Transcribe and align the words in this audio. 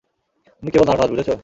তুমি 0.63 0.69
কেবল 0.71 0.87
নার্ভাস, 0.87 1.09
বুঝেছো? 1.11 1.33